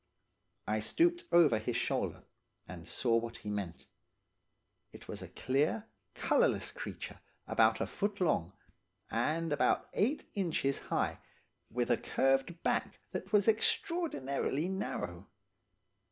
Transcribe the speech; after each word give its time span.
"I 0.65 0.79
stooped 0.79 1.25
over 1.31 1.59
his 1.59 1.75
shoulder, 1.77 2.23
and 2.67 2.87
saw 2.87 3.17
what 3.17 3.37
he 3.37 3.51
meant; 3.51 3.85
it 4.91 5.07
was 5.07 5.21
a 5.21 5.27
clear, 5.27 5.85
colourless 6.15 6.71
creature 6.71 7.19
about 7.45 7.79
a 7.79 7.85
foot 7.85 8.19
long, 8.19 8.53
and 9.11 9.53
about 9.53 9.89
eight 9.93 10.27
inches 10.33 10.79
high, 10.79 11.19
with 11.69 11.91
a 11.91 11.97
curved 11.97 12.63
back 12.63 12.99
that 13.11 13.31
was 13.31 13.47
extraordinarily 13.47 14.67
narrow. 14.67 15.27